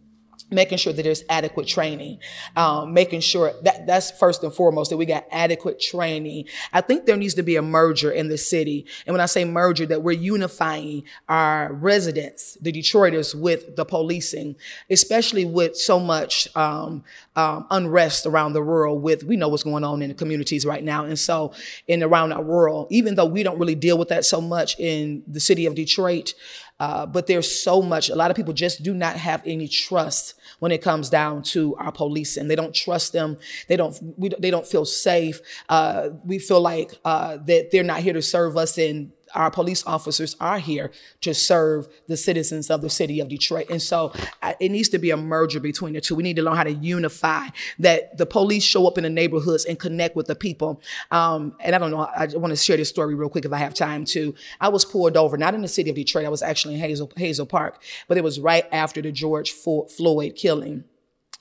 making 0.51 0.79
sure 0.79 0.93
that 0.93 1.03
there's 1.03 1.25
adequate 1.29 1.67
training, 1.67 2.19
um, 2.57 2.93
making 2.93 3.21
sure 3.21 3.53
that 3.63 3.87
that's 3.87 4.11
first 4.13 4.43
and 4.43 4.53
foremost 4.53 4.91
that 4.91 4.97
we 4.97 5.07
got 5.07 5.27
adequate 5.31 5.81
training. 5.81 6.45
I 6.73 6.81
think 6.81 7.07
there 7.07 7.17
needs 7.17 7.35
to 7.35 7.43
be 7.43 7.57
a 7.57 7.63
merger 7.63 8.11
in 8.11 8.29
the 8.29 8.39
city, 8.39 8.87
and 9.07 9.15
when 9.15 9.21
I 9.21 9.27
say 9.27 9.45
merger, 9.45 9.87
that 9.87 10.03
we're 10.03 10.13
unifying 10.13 11.05
our 11.29 11.73
residents, 11.73 12.57
the 12.61 12.73
Detroiters, 12.73 13.35
with 13.35 13.77
the 13.77 13.85
policing, 13.85 14.57
especially 14.91 15.45
with 15.45 15.77
so 15.77 15.99
much 15.99 16.49
um, 16.57 17.05
um, 17.37 17.67
unrest 17.71 18.27
around 18.27 18.53
the 18.53 18.63
world. 18.63 19.03
With 19.03 19.25
we 19.25 19.37
know 19.37 19.49
what's 19.49 19.63
going 19.63 19.85
on 19.85 20.03
in 20.03 20.09
the 20.09 20.15
communities 20.15 20.67
right 20.67 20.83
now, 20.83 21.05
and 21.05 21.19
so 21.19 21.53
in 21.87 22.03
around 22.03 22.33
our 22.33 22.43
world, 22.43 22.89
even 22.91 23.15
though 23.15 23.25
we 23.25 23.43
don't 23.43 23.59
really 23.59 23.75
deal 23.75 23.99
with 23.99 24.09
that 24.09 24.25
so 24.25 24.41
much 24.41 24.79
in 24.79 25.23
the 25.27 25.41
city 25.41 25.67
of 25.67 25.75
Detroit. 25.75 26.35
Uh, 26.81 27.07
but 27.07 27.29
there's 27.29 27.63
so 27.63 27.83
much, 27.83 28.09
a 28.09 28.17
lot 28.17 28.31
of 28.31 28.37
people 28.37 28.55
just 28.55 28.83
do 28.83 28.93
not 28.93 29.15
have 29.15 29.43
any 29.47 29.69
trust 29.69 30.35
when 30.59 30.73
it 30.73 30.83
comes 30.83 31.11
down 31.11 31.43
to 31.43 31.77
our 31.77 31.93
police 31.93 32.37
and 32.37 32.51
they 32.51 32.57
don't 32.57 32.75
trust 32.75 33.13
them. 33.13 33.37
They 33.69 33.77
don't, 33.77 33.97
we, 34.17 34.31
they 34.39 34.51
don't 34.51 34.67
feel 34.67 34.87
safe. 34.87 35.41
Uh, 35.69 36.09
we 36.25 36.39
feel 36.39 36.61
like 36.61 36.95
uh, 37.05 37.37
that 37.45 37.71
they're 37.71 37.85
not 37.85 38.01
here 38.01 38.15
to 38.15 38.23
serve 38.23 38.57
us 38.57 38.79
and 38.79 39.13
our 39.35 39.51
police 39.51 39.85
officers 39.87 40.37
are 40.41 40.59
here 40.59 40.91
to 41.21 41.35
serve 41.35 41.89
the 42.09 42.17
citizens 42.17 42.71
of 42.71 42.83
the 42.83 42.91
city 42.91 43.21
of 43.21 43.29
Detroit. 43.29 43.71
And 43.71 43.81
so 43.81 44.13
I, 44.43 44.57
it 44.61 44.71
needs 44.71 44.89
to 44.91 44.99
be 44.99 45.11
a 45.11 45.17
merger 45.17 45.61
between 45.61 45.95
the 45.95 46.01
two. 46.01 46.15
We 46.15 46.23
need 46.23 46.37
to 46.37 46.43
learn 46.43 46.57
how 46.57 46.65
to 46.65 46.73
unify 46.73 47.49
that 47.79 48.17
the 48.19 48.27
police 48.27 48.63
show 48.63 48.87
up 48.87 48.99
in 48.99 49.05
the 49.05 49.11
neighborhoods 49.11 49.65
and 49.65 49.79
connect 49.79 50.17
with 50.17 50.27
the 50.27 50.35
people. 50.35 50.83
Um, 51.11 51.55
and 51.61 51.75
I 51.75 51.79
don't 51.79 51.91
know, 51.91 52.01
I 52.01 52.27
want 52.35 52.51
to 52.51 52.57
share 52.57 52.77
this 52.77 52.89
story 52.89 53.15
real 53.15 53.29
quick 53.29 53.45
if 53.45 53.53
I 53.53 53.59
have 53.59 53.75
time 53.75 54.05
to. 54.07 54.35
I 54.61 54.69
was 54.69 54.85
pulled 54.85 55.17
over, 55.17 55.37
not 55.37 55.55
in 55.55 55.63
the 55.63 55.69
city 55.69 55.91
of 55.91 55.97
Detroit, 55.97 56.27
I 56.27 56.29
was 56.29 56.43
actually 56.43 56.75
in 56.75 56.81
Hazel, 56.81 57.13
Hazel 57.17 57.47
Park, 57.47 57.83
but 58.09 58.17
it 58.17 58.25
was 58.25 58.41
right 58.41 58.67
after 58.73 59.03
the 59.03 59.13
George 59.13 59.53
Floyd 59.53 60.35
killing. 60.37 60.85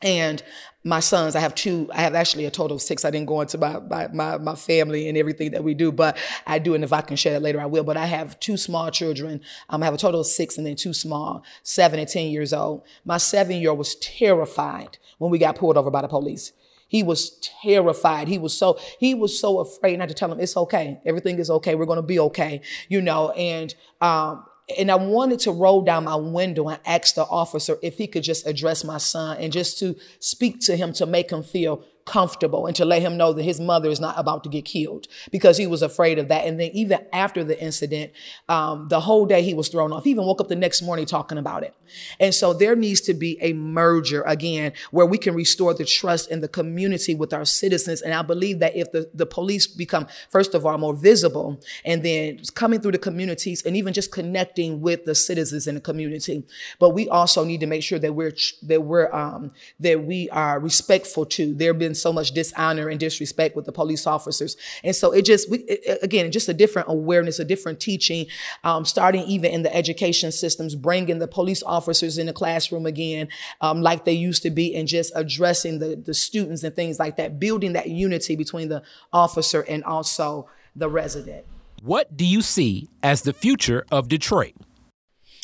And 0.02 0.42
my 0.84 1.02
sons, 1.02 1.36
I 1.36 1.42
have 1.42 1.56
two, 1.56 1.90
I 1.94 2.02
have 2.02 2.16
actually 2.16 2.46
a 2.46 2.52
total 2.52 2.76
of 2.76 2.82
six. 2.82 3.04
I 3.04 3.12
didn't 3.12 3.28
go 3.28 3.42
into 3.42 3.58
my, 3.58 3.80
my, 3.80 4.08
my, 4.08 4.38
my, 4.38 4.56
family 4.56 5.10
and 5.10 5.18
everything 5.18 5.52
that 5.52 5.64
we 5.64 5.74
do, 5.74 5.92
but 5.92 6.18
I 6.48 6.58
do. 6.58 6.74
And 6.74 6.86
if 6.86 6.94
I 6.94 7.02
can 7.02 7.18
share 7.18 7.34
that 7.34 7.42
later, 7.42 7.60
I 7.60 7.66
will. 7.66 7.84
But 7.84 7.98
I 7.98 8.06
have 8.06 8.40
two 8.40 8.56
small 8.56 8.90
children. 8.90 9.42
Um, 9.70 9.84
I 9.84 9.86
have 9.86 9.94
a 9.94 9.98
total 9.98 10.22
of 10.22 10.28
six 10.28 10.58
and 10.58 10.66
then 10.66 10.78
two 10.78 10.94
small, 10.94 11.44
seven 11.64 12.00
and 12.00 12.08
10 12.08 12.28
years 12.28 12.54
old. 12.54 12.84
My 13.04 13.18
seven 13.18 13.58
year 13.58 13.72
old 13.72 13.80
was 13.80 13.96
terrified 13.96 14.98
when 15.18 15.32
we 15.32 15.38
got 15.38 15.58
pulled 15.58 15.78
over 15.78 15.92
by 15.92 16.02
the 16.02 16.08
police. 16.08 16.54
He 16.88 17.04
was 17.04 17.38
terrified. 17.62 18.30
He 18.30 18.40
was 18.40 18.58
so, 18.58 18.80
he 19.00 19.14
was 19.14 19.38
so 19.40 19.60
afraid 19.60 20.00
not 20.00 20.10
to 20.10 20.16
tell 20.16 20.32
him 20.32 20.40
it's 20.40 20.58
okay. 20.58 21.00
Everything 21.06 21.40
is 21.40 21.50
okay. 21.50 21.76
We're 21.76 21.86
going 21.86 21.98
to 21.98 22.02
be 22.02 22.20
okay, 22.20 22.62
you 22.88 23.02
know, 23.02 23.32
and, 23.32 23.76
um, 24.02 24.46
and 24.78 24.92
I 24.92 24.96
wanted 24.96 25.40
to 25.42 25.52
roll 25.52 25.82
down 25.82 26.06
my 26.06 26.16
window 26.16 26.70
and 26.70 26.80
ask 26.86 27.16
the 27.16 27.24
officer 27.24 27.78
if 27.82 27.98
he 27.98 28.08
could 28.08 28.24
just 28.24 28.46
address 28.46 28.84
my 28.84 28.98
son 28.98 29.38
and 29.38 29.52
just 29.52 29.80
to 29.80 29.96
speak 30.20 30.60
to 30.62 30.76
him 30.76 30.94
to 30.94 31.06
make 31.06 31.32
him 31.32 31.44
feel 31.44 31.84
comfortable 32.10 32.66
and 32.66 32.76
to 32.76 32.86
let 32.86 33.04
him 33.04 33.18
know 33.18 33.32
that 33.34 33.44
his 33.44 33.60
mother 33.60 33.88
is 33.88 34.00
not 34.00 34.16
about 34.18 34.44
to 34.44 34.50
get 34.50 34.66
killed 34.66 35.08
because 35.32 35.58
he 35.58 35.68
was 35.68 35.84
afraid 35.84 36.18
of 36.18 36.28
that. 36.28 36.46
And 36.46 36.60
then 36.60 36.72
even 36.74 37.06
after 37.14 37.44
the 37.44 37.62
incident, 37.62 38.12
um, 38.48 38.88
the 38.88 39.00
whole 39.00 39.28
day 39.28 39.44
he 39.44 39.54
was 39.54 39.70
thrown 39.70 39.94
off. 39.94 40.06
He 40.06 40.10
even 40.10 40.26
woke 40.26 40.42
up 40.42 40.48
the 40.48 40.56
next 40.56 40.82
morning 40.82 41.06
talking 41.06 41.38
about 41.38 41.62
it. 41.62 41.76
And 42.20 42.34
so 42.34 42.52
there 42.52 42.76
needs 42.76 43.02
to 43.02 43.14
be 43.14 43.38
a 43.42 43.54
merger 43.54 44.24
again 44.24 44.74
where 44.90 45.06
we 45.06 45.20
can 45.20 45.36
restore 45.36 45.76
the 45.76 45.86
trust 45.86 46.32
in 46.32 46.42
the 46.42 46.48
community 46.48 47.14
with 47.14 47.32
our 47.32 47.46
citizens. 47.46 48.02
And 48.02 48.14
I 48.14 48.24
believe 48.24 48.58
that 48.60 48.76
if 48.76 48.92
the, 48.92 49.10
the 49.14 49.28
police 49.28 49.68
become, 49.68 50.08
first 50.30 50.56
of 50.56 50.66
all, 50.66 50.78
more 50.80 50.96
visible 50.96 51.62
and 51.86 52.02
then 52.02 52.40
coming 52.56 52.82
through 52.82 52.94
the 52.94 52.98
communities 52.98 53.62
and 53.64 53.78
even 53.78 53.94
just 53.94 54.12
connecting 54.12 54.82
with 54.82 55.06
the 55.06 55.14
citizens 55.14 55.68
in 55.68 55.76
the 55.76 55.82
community. 55.82 56.44
But 56.80 56.90
we 56.90 57.08
also 57.08 57.44
need 57.44 57.60
to 57.60 57.68
make 57.68 57.84
sure 57.84 58.00
that 58.00 58.14
we're, 58.14 58.34
that 58.64 58.82
we're, 58.82 59.14
um, 59.14 59.52
that 59.80 60.04
we 60.04 60.28
are 60.32 60.60
respectful 60.60 61.26
to. 61.28 61.54
There 61.54 61.70
have 61.70 61.80
been 61.80 61.99
so 62.00 62.14
much 62.14 62.32
dishonor 62.32 62.90
and 62.90 63.00
disrespect 63.00 63.56
with 63.56 63.66
the 63.66 63.72
police 63.72 64.08
officers. 64.08 64.56
And 64.84 64.96
so 64.96 65.12
it 65.12 65.26
just, 65.26 65.50
we, 65.50 65.60
it, 65.60 66.00
again, 66.02 66.32
just 66.32 66.50
a 66.50 66.54
different 66.54 66.88
awareness, 66.90 67.40
a 67.40 67.46
different 67.46 67.80
teaching, 67.80 68.28
um, 68.64 68.86
starting 68.86 69.24
even 69.24 69.52
in 69.52 69.64
the 69.64 69.76
education 69.76 70.32
systems, 70.32 70.76
bringing 70.76 71.20
the 71.20 71.28
police 71.28 71.64
officers 71.64 72.18
in 72.18 72.28
the 72.28 72.34
classroom 72.34 72.86
again, 72.86 73.28
um, 73.62 73.82
like 73.82 74.06
they 74.06 74.14
used 74.14 74.44
to 74.44 74.50
be, 74.50 74.76
and 74.76 74.88
just 74.88 75.12
addressing 75.16 75.80
the, 75.80 75.96
the 75.96 76.14
students 76.14 76.64
and 76.64 76.76
things 76.76 77.00
like 77.00 77.18
that, 77.18 77.40
building 77.40 77.74
that 77.74 77.90
unity 77.90 78.36
between 78.36 78.70
the 78.70 78.82
officer 79.14 79.62
and 79.62 79.84
also 79.84 80.50
the 80.76 80.90
resident. 80.90 81.46
What 81.82 82.16
do 82.18 82.26
you 82.26 82.42
see 82.42 82.90
as 83.02 83.22
the 83.22 83.34
future 83.34 83.86
of 83.92 84.08
Detroit? 84.10 84.54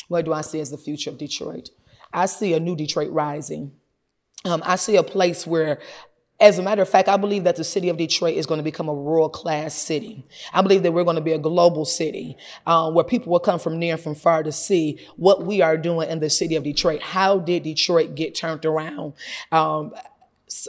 What 0.08 0.24
do 0.24 0.32
I 0.32 0.42
see 0.42 0.60
as 0.60 0.70
the 0.70 0.78
future 0.78 1.10
of 1.10 1.18
Detroit? 1.18 1.70
I 2.12 2.26
see 2.26 2.54
a 2.54 2.60
new 2.60 2.76
Detroit 2.76 3.10
rising. 3.10 3.72
Um, 4.44 4.62
I 4.64 4.76
see 4.76 4.96
a 4.96 5.02
place 5.02 5.46
where 5.46 5.80
as 6.38 6.58
a 6.58 6.62
matter 6.62 6.82
of 6.82 6.88
fact, 6.88 7.08
I 7.08 7.16
believe 7.16 7.44
that 7.44 7.56
the 7.56 7.64
city 7.64 7.88
of 7.88 7.96
Detroit 7.96 8.36
is 8.36 8.46
going 8.46 8.58
to 8.58 8.64
become 8.64 8.88
a 8.88 8.94
world 8.94 9.32
class 9.32 9.74
city. 9.74 10.24
I 10.52 10.60
believe 10.60 10.82
that 10.82 10.92
we're 10.92 11.04
going 11.04 11.16
to 11.16 11.22
be 11.22 11.32
a 11.32 11.38
global 11.38 11.84
city 11.84 12.36
um, 12.66 12.94
where 12.94 13.04
people 13.04 13.32
will 13.32 13.40
come 13.40 13.58
from 13.58 13.78
near 13.78 13.94
and 13.94 14.02
from 14.02 14.14
far 14.14 14.42
to 14.42 14.52
see 14.52 15.00
what 15.16 15.46
we 15.46 15.62
are 15.62 15.78
doing 15.78 16.10
in 16.10 16.18
the 16.18 16.28
city 16.28 16.54
of 16.54 16.64
Detroit. 16.64 17.00
How 17.00 17.38
did 17.38 17.62
Detroit 17.62 18.14
get 18.14 18.34
turned 18.34 18.66
around? 18.66 19.14
Um, 19.50 19.94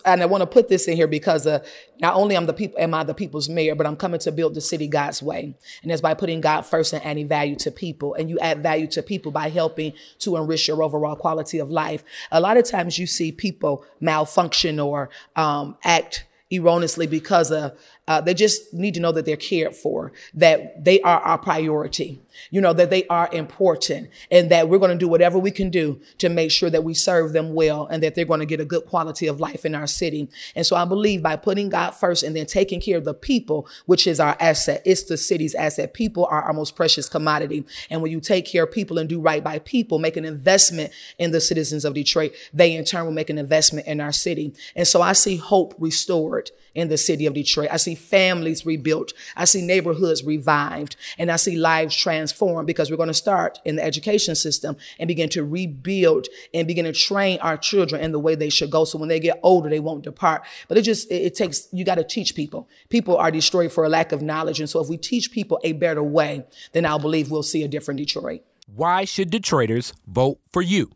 and 0.06 0.24
I 0.24 0.26
want 0.26 0.42
to 0.42 0.48
put 0.48 0.70
this 0.70 0.88
in 0.88 0.96
here 0.96 1.08
because 1.08 1.46
uh, 1.46 1.64
not 2.00 2.16
only 2.16 2.36
am 2.36 2.48
the 2.48 2.54
people 2.54 2.80
am 2.80 2.94
I 2.94 3.04
the 3.04 3.14
people's 3.14 3.48
mayor, 3.48 3.76
but 3.76 3.86
I'm 3.86 3.96
coming 3.96 4.20
to 4.22 4.32
build 4.32 4.56
the 4.56 4.62
city 4.62 4.88
God's 4.88 5.22
way, 5.22 5.56
and 5.82 5.92
that's 5.92 6.02
by 6.02 6.14
putting 6.14 6.42
God 6.42 6.62
first 6.62 6.94
and 6.94 7.06
adding 7.06 7.28
value 7.28 7.56
to 7.58 7.72
people. 7.72 8.16
And 8.16 8.30
you 8.30 8.40
add 8.40 8.64
value 8.64 8.88
to 8.88 9.04
people 9.04 9.32
by 9.32 9.50
helping 9.50 9.94
to 10.20 10.36
enrich 10.38 10.68
your 10.68 10.82
overall 10.82 11.16
quality 11.16 11.60
of 11.60 11.70
life. 11.70 12.04
A 12.32 12.42
lot 12.42 12.58
of 12.58 12.66
times 12.66 12.98
you 12.98 13.06
see 13.06 13.32
people 13.32 13.86
malfunction 14.00 14.80
or 14.80 15.10
um, 15.36 15.78
act 15.84 16.26
erroneously 16.52 17.08
because 17.08 17.52
of 17.52 17.78
uh, 18.08 18.22
they 18.22 18.34
just 18.34 18.74
need 18.74 18.94
to 18.94 19.00
know 19.00 19.12
that 19.12 19.26
they're 19.26 19.36
cared 19.36 19.76
for, 19.76 20.14
that 20.34 20.84
they 20.84 21.02
are 21.02 21.20
our 21.20 21.38
priority, 21.38 22.22
you 22.52 22.62
know, 22.62 22.72
that 22.72 22.90
they 22.90 23.06
are 23.08 23.30
important 23.34 24.10
and 24.32 24.50
that 24.50 24.70
we're 24.70 24.78
going 24.78 24.92
to 24.92 24.98
do 24.98 25.08
whatever 25.08 25.38
we 25.38 25.52
can 25.52 25.70
do 25.70 26.00
to 26.18 26.30
make 26.30 26.50
sure 26.50 26.70
that 26.70 26.84
we 26.84 26.94
serve 26.94 27.34
them 27.34 27.54
well 27.54 27.86
and 27.88 28.02
that 28.02 28.16
they're 28.16 28.26
going 28.26 28.40
to 28.40 28.46
get 28.46 28.62
a 28.62 28.66
good 28.66 28.86
quality 28.86 29.28
of 29.28 29.40
life 29.40 29.66
in 29.66 29.76
our 29.76 29.88
city. 29.88 30.30
And 30.56 30.66
so 30.66 30.76
I 30.76 30.86
believe 30.86 31.22
by 31.22 31.36
putting 31.36 31.70
God 31.70 31.92
first 31.92 32.24
and 32.24 32.36
then 32.36 32.46
taking 32.46 32.80
care 32.80 32.98
of 32.98 33.06
the 33.06 33.14
people, 33.14 33.68
which 33.86 34.08
is 34.08 34.20
our 34.20 34.38
asset, 34.40 34.82
it's 34.86 35.04
the 35.04 35.18
city's 35.18 35.56
asset. 35.56 35.94
People 35.94 36.26
are 36.26 36.44
our 36.44 36.54
most 36.54 36.76
precious 36.76 37.10
commodity. 37.10 37.66
And 37.90 38.02
when 38.02 38.12
you 38.12 38.22
take 38.22 38.46
care 38.46 38.64
of 38.64 38.72
people 38.72 38.98
and 38.98 39.10
do 39.10 39.20
right 39.20 39.44
by 39.44 39.60
people, 39.60 40.00
make 40.00 40.16
an 40.16 40.26
investment 40.26 40.94
in 41.18 41.32
the 41.32 41.42
citizens 41.42 41.84
of 41.84 41.94
Detroit, 41.94 42.34
they 42.54 42.76
in 42.76 42.86
turn 42.86 43.04
will 43.04 43.12
make 43.12 43.30
an 43.30 43.38
investment 43.38 43.88
in 43.88 44.00
our 44.00 44.14
city. 44.14 44.54
And 44.76 44.88
so 44.88 45.02
I 45.02 45.14
see 45.14 45.36
hope 45.36 45.76
restored 45.78 46.52
in 46.78 46.90
the 46.90 46.98
city 46.98 47.26
of 47.26 47.34
Detroit. 47.34 47.70
I 47.72 47.78
see 47.78 47.96
families 47.98 48.66
rebuilt. 48.66 49.14
I 49.36 49.46
see 49.46 49.62
neighborhoods 49.62 50.24
revived 50.24 50.96
and 51.18 51.30
I 51.32 51.36
see 51.36 51.58
lives 51.58 51.96
transformed 51.96 52.68
because 52.68 52.90
we're 52.90 52.98
going 52.98 53.08
to 53.08 53.14
start 53.14 53.60
in 53.66 53.76
the 53.76 53.84
education 53.84 54.36
system 54.36 54.78
and 55.00 55.08
begin 55.08 55.30
to 55.30 55.44
rebuild 55.44 56.28
and 56.54 56.68
begin 56.68 56.86
to 56.86 56.94
train 56.94 57.40
our 57.42 57.58
children 57.58 58.02
in 58.02 58.12
the 58.12 58.20
way 58.20 58.36
they 58.36 58.50
should 58.50 58.72
go. 58.72 58.86
So 58.86 58.98
when 58.98 59.10
they 59.10 59.20
get 59.20 59.40
older, 59.44 59.70
they 59.70 59.80
won't 59.80 60.04
depart. 60.04 60.44
But 60.68 60.78
it 60.78 60.84
just, 60.84 61.12
it, 61.12 61.24
it 61.24 61.36
takes, 61.36 61.68
you 61.72 61.84
got 61.84 61.96
to 61.96 62.04
teach 62.04 62.36
people. 62.36 62.70
People 62.90 63.18
are 63.18 63.32
destroyed 63.32 63.72
for 63.72 63.84
a 63.84 63.90
lack 63.90 64.12
of 64.12 64.22
knowledge. 64.22 64.60
And 64.60 64.70
so 64.70 64.80
if 64.80 64.88
we 64.88 64.98
teach 64.98 65.32
people 65.32 65.60
a 65.64 65.74
better 65.74 66.04
way, 66.04 66.46
then 66.72 66.86
I 66.86 66.98
believe 66.98 67.32
we'll 67.32 67.44
see 67.44 67.64
a 67.64 67.68
different 67.68 67.98
Detroit. 67.98 68.44
Why 68.74 69.06
should 69.06 69.32
Detroiters 69.32 69.94
vote 70.06 70.40
for 70.52 70.62
you? 70.62 70.92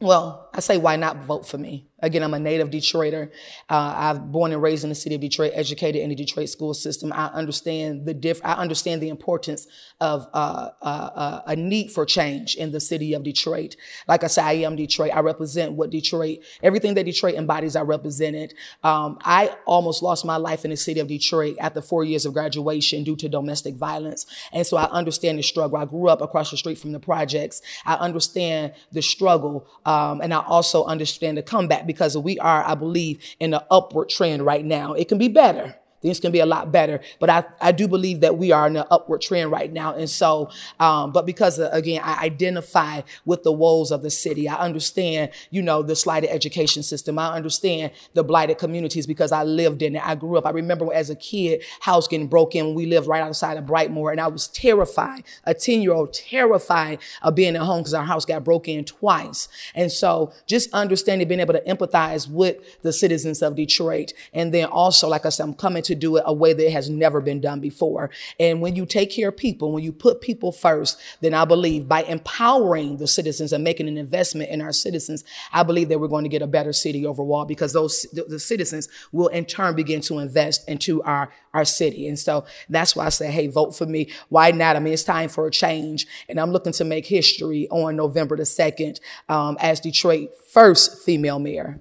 Well, 0.00 0.48
I 0.52 0.60
say, 0.60 0.78
why 0.78 0.96
not 0.96 1.18
vote 1.24 1.46
for 1.46 1.58
me? 1.58 1.90
Again, 2.02 2.22
I'm 2.22 2.34
a 2.34 2.38
native 2.38 2.70
Detroiter. 2.70 3.30
Uh, 3.68 3.94
I've 3.96 4.32
born 4.32 4.52
and 4.52 4.62
raised 4.62 4.84
in 4.84 4.88
the 4.88 4.96
city 4.96 5.14
of 5.14 5.20
Detroit, 5.20 5.52
educated 5.54 6.00
in 6.00 6.08
the 6.08 6.14
Detroit 6.14 6.48
school 6.48 6.74
system. 6.74 7.12
I 7.12 7.26
understand 7.26 8.06
the 8.06 8.14
diff- 8.14 8.40
I 8.44 8.54
understand 8.54 9.02
the 9.02 9.10
importance 9.10 9.66
of 10.00 10.26
uh, 10.32 10.70
uh, 10.80 11.10
uh, 11.14 11.42
a 11.46 11.56
need 11.56 11.92
for 11.92 12.06
change 12.06 12.56
in 12.56 12.72
the 12.72 12.80
city 12.80 13.12
of 13.12 13.22
Detroit. 13.22 13.76
Like 14.08 14.24
I 14.24 14.28
said, 14.28 14.44
I 14.44 14.52
am 14.52 14.76
Detroit. 14.76 15.10
I 15.14 15.20
represent 15.20 15.72
what 15.72 15.90
Detroit, 15.90 16.38
everything 16.62 16.94
that 16.94 17.04
Detroit 17.04 17.34
embodies. 17.34 17.76
I 17.76 17.82
represented. 17.82 18.54
Um, 18.82 19.18
I 19.20 19.54
almost 19.66 20.02
lost 20.02 20.24
my 20.24 20.36
life 20.36 20.64
in 20.64 20.70
the 20.70 20.76
city 20.76 21.00
of 21.00 21.08
Detroit 21.08 21.56
after 21.60 21.82
four 21.82 22.02
years 22.04 22.24
of 22.24 22.32
graduation 22.32 23.04
due 23.04 23.16
to 23.16 23.28
domestic 23.28 23.74
violence, 23.74 24.24
and 24.52 24.66
so 24.66 24.78
I 24.78 24.84
understand 24.84 25.38
the 25.38 25.42
struggle. 25.42 25.76
I 25.76 25.84
grew 25.84 26.08
up 26.08 26.22
across 26.22 26.50
the 26.50 26.56
street 26.56 26.78
from 26.78 26.92
the 26.92 27.00
projects. 27.00 27.60
I 27.84 27.94
understand 27.96 28.72
the 28.90 29.02
struggle, 29.02 29.66
um, 29.84 30.22
and 30.22 30.32
I 30.32 30.39
also 30.40 30.84
understand 30.84 31.38
the 31.38 31.42
comeback 31.42 31.86
because 31.86 32.16
we 32.16 32.38
are, 32.38 32.64
I 32.64 32.74
believe, 32.74 33.22
in 33.38 33.54
an 33.54 33.60
upward 33.70 34.08
trend 34.08 34.44
right 34.44 34.64
now. 34.64 34.94
It 34.94 35.08
can 35.08 35.18
be 35.18 35.28
better. 35.28 35.76
Things 36.00 36.20
can 36.20 36.32
be 36.32 36.40
a 36.40 36.46
lot 36.46 36.72
better, 36.72 37.00
but 37.18 37.28
I, 37.28 37.44
I 37.60 37.72
do 37.72 37.86
believe 37.86 38.20
that 38.20 38.38
we 38.38 38.52
are 38.52 38.66
in 38.66 38.76
an 38.76 38.84
upward 38.90 39.20
trend 39.20 39.50
right 39.50 39.72
now. 39.72 39.94
And 39.94 40.08
so, 40.08 40.50
um, 40.78 41.12
but 41.12 41.26
because 41.26 41.60
uh, 41.60 41.68
again, 41.72 42.00
I 42.02 42.24
identify 42.24 43.02
with 43.24 43.42
the 43.42 43.52
woes 43.52 43.90
of 43.90 44.02
the 44.02 44.10
city. 44.10 44.48
I 44.48 44.56
understand, 44.56 45.30
you 45.50 45.62
know, 45.62 45.82
the 45.82 45.94
slighted 45.96 46.30
education 46.30 46.82
system. 46.82 47.18
I 47.18 47.34
understand 47.34 47.92
the 48.14 48.24
blighted 48.24 48.58
communities 48.58 49.06
because 49.06 49.32
I 49.32 49.42
lived 49.42 49.82
in 49.82 49.96
it. 49.96 50.06
I 50.06 50.14
grew 50.14 50.36
up. 50.38 50.46
I 50.46 50.50
remember 50.50 50.92
as 50.92 51.10
a 51.10 51.16
kid, 51.16 51.62
house 51.80 52.08
getting 52.08 52.26
broken 52.26 52.74
we 52.74 52.86
lived 52.86 53.06
right 53.06 53.22
outside 53.22 53.56
of 53.56 53.64
Brightmoor, 53.64 54.12
and 54.12 54.20
I 54.20 54.28
was 54.28 54.48
terrified, 54.48 55.24
a 55.44 55.54
10 55.54 55.82
year 55.82 55.92
old 55.92 56.12
terrified 56.12 56.98
of 57.22 57.34
being 57.34 57.56
at 57.56 57.62
home 57.62 57.80
because 57.80 57.94
our 57.94 58.04
house 58.04 58.24
got 58.24 58.44
broken 58.44 58.84
twice. 58.84 59.48
And 59.74 59.90
so 59.90 60.32
just 60.46 60.72
understanding, 60.72 61.28
being 61.28 61.40
able 61.40 61.54
to 61.54 61.62
empathize 61.62 62.28
with 62.28 62.82
the 62.82 62.92
citizens 62.92 63.42
of 63.42 63.54
Detroit. 63.56 64.12
And 64.32 64.52
then 64.52 64.66
also, 64.66 65.08
like 65.08 65.26
I 65.26 65.28
said, 65.28 65.44
I'm 65.44 65.54
coming 65.54 65.82
to 65.84 65.89
to 65.90 65.94
do 65.96 66.16
it 66.16 66.22
a 66.24 66.32
way 66.32 66.52
that 66.52 66.70
has 66.70 66.88
never 66.88 67.20
been 67.20 67.40
done 67.40 67.60
before. 67.60 68.10
And 68.38 68.60
when 68.60 68.76
you 68.76 68.86
take 68.86 69.10
care 69.10 69.28
of 69.30 69.36
people, 69.36 69.72
when 69.72 69.82
you 69.82 69.92
put 69.92 70.20
people 70.20 70.52
first, 70.52 70.98
then 71.20 71.34
I 71.34 71.44
believe 71.44 71.88
by 71.88 72.04
empowering 72.04 72.98
the 72.98 73.08
citizens 73.08 73.52
and 73.52 73.64
making 73.64 73.88
an 73.88 73.98
investment 73.98 74.50
in 74.50 74.60
our 74.60 74.72
citizens, 74.72 75.24
I 75.52 75.64
believe 75.64 75.88
that 75.88 75.98
we're 75.98 76.08
going 76.08 76.24
to 76.24 76.30
get 76.30 76.42
a 76.42 76.46
better 76.46 76.72
city 76.72 77.04
overall 77.04 77.44
because 77.44 77.72
those 77.72 78.06
the 78.12 78.38
citizens 78.38 78.88
will 79.12 79.28
in 79.28 79.44
turn 79.44 79.74
begin 79.74 80.00
to 80.02 80.18
invest 80.18 80.68
into 80.68 81.02
our 81.02 81.32
our 81.52 81.64
city. 81.64 82.06
And 82.06 82.18
so 82.18 82.44
that's 82.68 82.94
why 82.94 83.06
I 83.06 83.08
say, 83.08 83.30
hey, 83.30 83.48
vote 83.48 83.76
for 83.76 83.86
me. 83.86 84.08
Why 84.28 84.52
not? 84.52 84.76
I 84.76 84.78
mean, 84.78 84.92
it's 84.92 85.02
time 85.02 85.28
for 85.28 85.46
a 85.46 85.50
change. 85.50 86.06
And 86.28 86.38
I'm 86.38 86.52
looking 86.52 86.72
to 86.74 86.84
make 86.84 87.06
history 87.06 87.66
on 87.70 87.96
November 87.96 88.36
the 88.36 88.44
2nd 88.44 89.00
um, 89.28 89.56
as 89.60 89.80
Detroit 89.80 90.30
first 90.52 91.02
female 91.02 91.40
mayor. 91.40 91.80